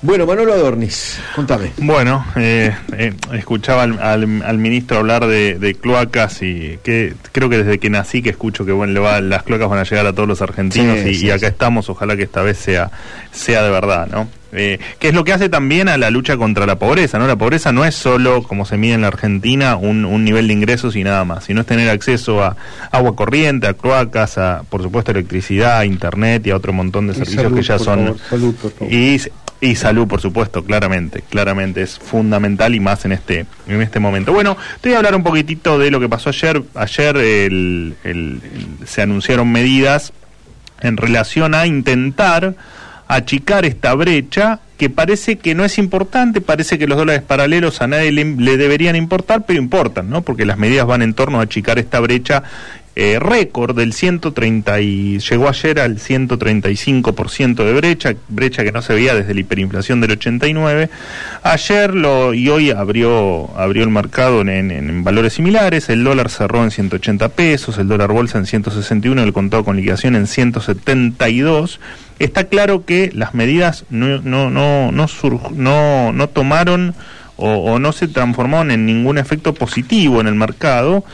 [0.00, 1.72] Bueno, Manolo Adornis, contame.
[1.78, 7.90] Bueno, eh, eh, escuchaba al, ministro hablar de, cloacas y que creo que desde que
[7.90, 11.30] nací que escucho que bueno, las cloacas van a llegar a todos los argentinos y,
[11.30, 12.92] acá estamos, ojalá que esta vez sea,
[13.32, 14.28] sea de verdad, ¿no?
[14.52, 17.26] Eh, que es lo que hace también a la lucha contra la pobreza, ¿no?
[17.26, 20.54] La pobreza no es solo, como se mide en la Argentina, un, un nivel de
[20.54, 22.56] ingresos y nada más, sino es tener acceso a
[22.90, 27.52] agua corriente, a cloacas, a, por supuesto, electricidad, internet y a otro montón de servicios
[27.52, 28.16] que ya son...
[28.90, 29.18] y
[29.60, 34.32] y salud, por supuesto, claramente, claramente es fundamental y más en este en este momento.
[34.32, 36.62] Bueno, te voy a hablar un poquitito de lo que pasó ayer.
[36.74, 37.16] Ayer
[38.86, 40.12] se anunciaron medidas
[40.80, 42.54] en relación a intentar
[43.08, 47.88] achicar esta brecha que parece que no es importante, parece que los dólares paralelos a
[47.88, 50.22] nadie le, le, deberían importar, pero importan, ¿no?
[50.22, 52.44] Porque las medidas van en torno a achicar esta brecha
[53.00, 58.92] eh, récord del 130 y llegó ayer al 135% de brecha, brecha que no se
[58.92, 60.90] veía desde la hiperinflación del 89.
[61.44, 66.72] Ayer lo, y hoy abrió, abrió el mercado en, valores similares, el dólar cerró en
[66.72, 71.78] 180 pesos, el dólar bolsa en 161, el contado con liquidación en 172.
[72.18, 75.06] Está claro que las medidas no, no, no, no,
[75.54, 76.96] no, no tomaron
[77.36, 81.04] o no se transformaron en ningún efecto positivo en el mercado.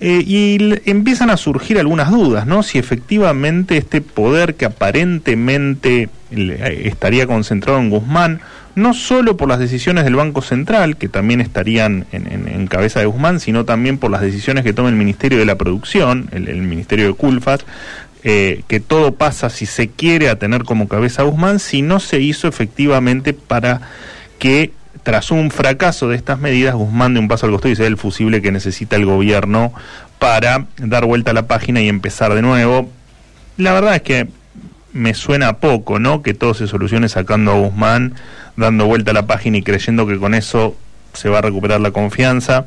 [0.00, 2.62] Eh, y empiezan a surgir algunas dudas, ¿no?
[2.62, 8.40] Si efectivamente este poder que aparentemente eh, estaría concentrado en Guzmán,
[8.76, 13.40] no solo por las decisiones del Banco Central, que también estarían en, cabeza de Guzmán,
[13.40, 17.14] sino también por las decisiones que toma el Ministerio de la Producción, el, Ministerio de
[17.14, 17.66] Culfas,
[18.22, 21.98] eh, que todo pasa si se quiere a tener como cabeza a Guzmán, si no
[21.98, 23.80] se hizo efectivamente para
[24.38, 24.70] que
[25.02, 27.96] tras un fracaso de estas medidas, Guzmán de un paso al costado y dice el
[27.96, 29.72] fusible que necesita el gobierno
[30.18, 32.90] para dar vuelta a la página y empezar de nuevo.
[33.56, 34.28] La verdad es que
[34.92, 36.22] me suena poco, ¿no?
[36.22, 38.14] Que todo se solucione sacando a Guzmán,
[38.56, 40.76] dando vuelta a la página y creyendo que con eso
[41.12, 42.66] se va a recuperar la confianza.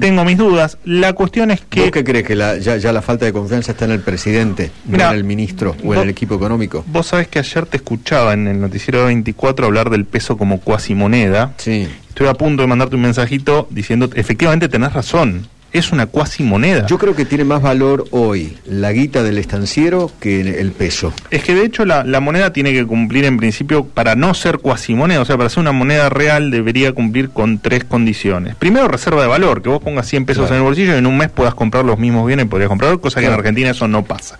[0.00, 0.78] Tengo mis dudas.
[0.84, 1.82] La cuestión es que...
[1.82, 5.16] ¿Vos qué crees que ya, la falta de confianza está en el presidente, no en
[5.16, 6.84] el ministro o en el equipo económico?
[6.86, 10.94] Vos sabés que ayer te escuchaba en el noticiero 24 hablar del peso como cuasi
[10.94, 11.52] moneda.
[11.58, 11.88] Sí.
[12.08, 16.86] Estoy a punto de mandarte un mensajito diciendo, efectivamente tenés razón es una cuasi moneda.
[16.86, 21.12] Yo creo que tiene más valor hoy la guita del estanciero que el peso.
[21.30, 24.94] Es que de hecho la, moneda tiene que cumplir en principio, para no ser cuasi
[24.94, 28.54] moneda, o sea, para ser una moneda real debería cumplir con tres condiciones.
[28.54, 31.16] Primero, reserva de valor, que vos pongas 100 pesos en el bolsillo y en un
[31.16, 34.04] mes puedas comprar los mismos bienes y podrías comprar, cosa que en Argentina eso no
[34.04, 34.38] pasa.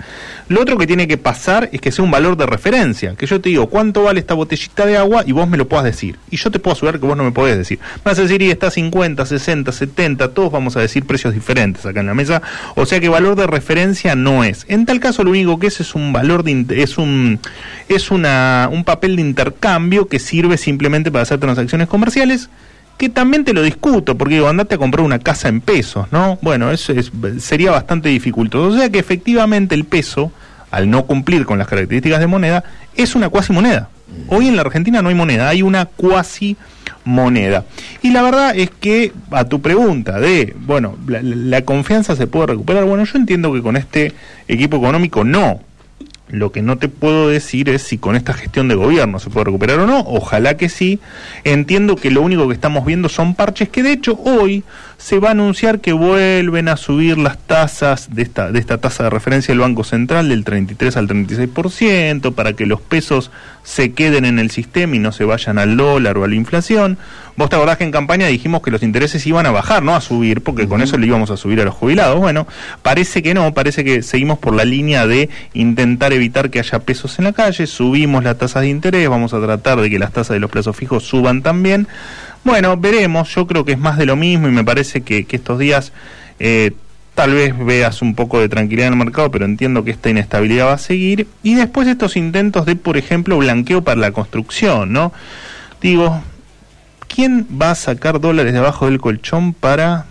[0.48, 3.40] Lo otro que tiene que pasar es que sea un valor de referencia, que yo
[3.40, 6.18] te digo cuánto vale esta botellita de agua y vos me lo puedas decir.
[6.30, 7.78] Y yo te puedo asegurar que vos no me podés decir.
[8.04, 12.00] Vas a decir, y está 50, 60, 70, todos vamos a decir precios diferentes acá
[12.00, 12.42] en la mesa,
[12.74, 14.66] o sea que valor de referencia no es.
[14.68, 17.38] En tal caso lo único que es es un valor de es un
[17.88, 22.50] es una un papel de intercambio que sirve simplemente para hacer transacciones comerciales
[22.98, 26.38] que también te lo discuto, porque digo, andate a comprar una casa en pesos, ¿no?
[26.40, 28.74] Bueno, eso es, sería bastante dificultoso.
[28.74, 30.30] O sea que efectivamente el peso,
[30.70, 32.62] al no cumplir con las características de moneda,
[32.94, 33.88] es una cuasi moneda.
[34.28, 36.56] Hoy en la Argentina no hay moneda, hay una cuasi
[37.04, 37.64] moneda.
[38.02, 42.84] Y la verdad es que a tu pregunta de, bueno, la, confianza se puede recuperar,
[42.84, 44.12] bueno, yo entiendo que con este
[44.48, 45.60] equipo económico no.
[46.32, 49.44] Lo que no te puedo decir es si con esta gestión de gobierno se puede
[49.44, 50.00] recuperar o no.
[50.00, 50.98] Ojalá que sí.
[51.44, 54.64] Entiendo que lo único que estamos viendo son parches que de hecho hoy
[54.96, 59.04] se va a anunciar que vuelven a subir las tasas de esta, de esta tasa
[59.04, 63.30] de referencia del Banco Central del 33 al 36% para que los pesos
[63.62, 66.98] se queden en el sistema y no se vayan al dólar o a la inflación.
[67.36, 70.00] Vos te acordás que en campaña dijimos que los intereses iban a bajar, no a
[70.00, 72.18] subir, porque con eso le íbamos a subir a los jubilados.
[72.20, 72.46] Bueno,
[72.82, 77.18] parece que no, parece que seguimos por la línea de intentar evitar que haya pesos
[77.18, 80.34] en la calle, subimos las tasas de interés, vamos a tratar de que las tasas
[80.34, 81.88] de los plazos fijos suban también.
[82.44, 85.58] Bueno, veremos, yo creo que es más de lo mismo y me parece que, estos
[85.58, 85.92] días
[86.38, 86.72] eh,
[87.14, 90.66] tal vez veas un poco de tranquilidad en el mercado, pero entiendo que esta inestabilidad
[90.66, 91.26] va a seguir.
[91.42, 95.12] Y después estos intentos de, por ejemplo, blanqueo para la construcción, ¿no?
[95.80, 96.22] Digo,
[97.08, 100.06] ¿quién va a sacar dólares debajo del colchón para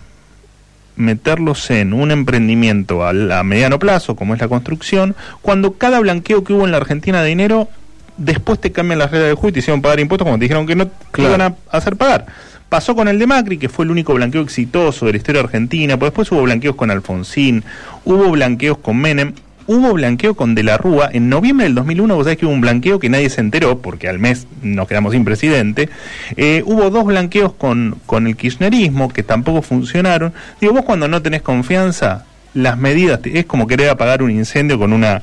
[0.96, 6.52] meterlos en un emprendimiento a, mediano plazo, como es la construcción, cuando cada blanqueo que
[6.52, 7.68] hubo en la Argentina de dinero,
[8.16, 10.66] después te cambian las reglas del juego y te hicieron pagar impuestos como te dijeron
[10.66, 12.26] que no te iban a hacer pagar?
[12.68, 15.98] Pasó con el de Macri, que fue el único blanqueo exitoso de la historia argentina,
[15.98, 17.64] pues después hubo blanqueos con Alfonsín,
[18.04, 19.34] hubo blanqueos con Menem,
[19.66, 21.08] hubo blanqueo con De la Rúa.
[21.12, 24.08] En noviembre del 2001, vos sabés que hubo un blanqueo que nadie se enteró, porque
[24.08, 25.88] al mes nos quedamos sin presidente.
[26.36, 30.32] Eh, hubo dos blanqueos con, con el kirchnerismo que tampoco funcionaron.
[30.60, 34.92] Digo, vos cuando no tenés confianza, las medidas, es como querer apagar un incendio con
[34.92, 35.22] una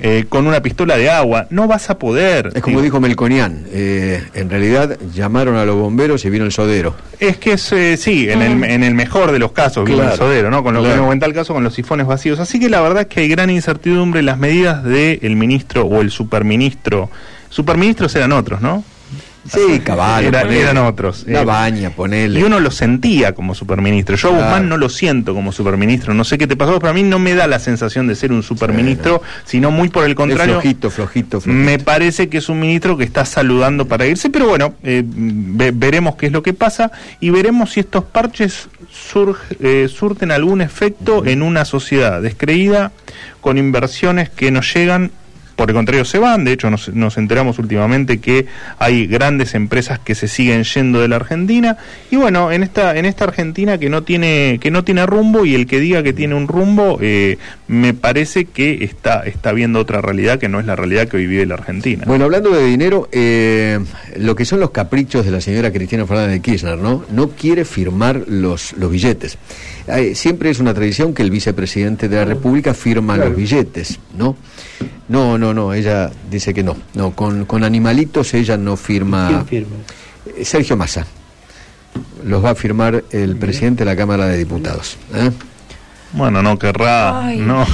[0.00, 1.46] eh, con una pistola de agua.
[1.50, 2.52] No vas a poder.
[2.54, 6.94] Es como dijo Melconian, eh, en realidad llamaron a los bomberos y vino el sodero.
[7.18, 10.16] Es que es, eh, sí, en el, en el mejor de los casos vino el
[10.16, 10.62] sodero, ¿no?
[10.62, 12.38] Con lo que me cuenta el caso, con los sifones vacíos.
[12.38, 14.22] Así que la verdad es que hay gran incertidumbre.
[14.22, 17.10] Las medidas del ministro o el superministro,
[17.48, 18.84] superministros eran otros, ¿no?
[19.50, 20.28] Sí, caballo.
[20.28, 21.24] eran otros.
[21.26, 22.40] La baña, ponele.
[22.40, 24.16] Y uno lo sentía como superministro.
[24.16, 26.14] Yo a Guzmán no lo siento como superministro.
[26.14, 28.32] No sé qué te pasó, pero a mí no me da la sensación de ser
[28.32, 30.60] un superministro, sino muy por el contrario.
[30.60, 34.48] flojito, flojito, flojito, Me parece que es un ministro que está saludando para irse, pero
[34.48, 36.90] bueno, eh, veremos qué es lo que pasa
[37.20, 38.68] y veremos si estos parches
[39.60, 42.92] eh, surten algún efecto en una sociedad descreída
[43.40, 45.10] con inversiones que nos llegan
[45.58, 48.46] por el contrario se van, de hecho nos, nos, enteramos últimamente que
[48.78, 51.76] hay grandes empresas que se siguen yendo de la Argentina
[52.12, 55.56] y bueno, en esta en esta Argentina que no tiene que no tiene rumbo y
[55.56, 60.00] el que diga que tiene un rumbo eh, me parece que está está viendo otra
[60.00, 62.04] realidad que no es la realidad que hoy vive la Argentina.
[62.06, 63.80] Bueno, hablando de dinero, eh,
[64.16, 67.04] lo que son los caprichos de la señora Cristina Fernández de Kirchner, ¿no?
[67.10, 69.36] No quiere firmar los los billetes.
[70.14, 74.36] Siempre es una tradición que el vicepresidente de la República firma los billetes, ¿no?
[75.08, 76.76] No, no, no, ella dice que no.
[76.94, 79.44] No, con, con animalitos ella no firma.
[79.48, 79.76] ¿Quién firma?
[80.36, 81.06] Eh, Sergio Massa.
[82.24, 84.98] Los va a firmar el presidente de la Cámara de Diputados.
[85.14, 85.30] ¿eh?
[86.12, 87.30] Bueno, no querrá.
[87.36, 87.66] No.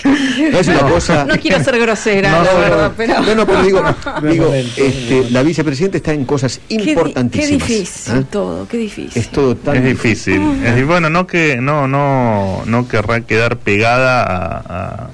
[0.04, 1.24] es una cosa.
[1.24, 3.20] No quiero ser grosera, no, la verdad, pero.
[3.22, 3.82] No, no, pero digo,
[4.22, 7.48] digo este, la vicepresidenta está en cosas importantísimas.
[7.48, 8.24] Qué, difícil ¿eh?
[8.30, 9.22] todo, qué difícil.
[9.22, 10.42] Es todo tan es difícil.
[10.64, 15.10] Es, bueno, no que no no no querrá quedar pegada a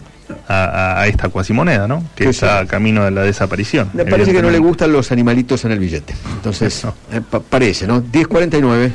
[0.48, 2.04] a, esta cuasimoneda, ¿no?
[2.14, 3.90] Que está camino de la desaparición.
[3.92, 6.14] Me parece que no le gustan los animalitos en el billete.
[6.36, 8.02] Entonces, eh, parece, ¿no?
[8.02, 8.90] 10.49.